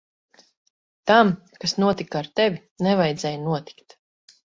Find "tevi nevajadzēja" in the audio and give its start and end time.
2.39-3.43